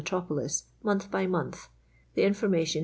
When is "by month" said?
1.11-1.67